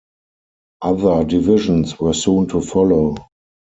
[0.81, 3.17] Other divisions were soon to follow.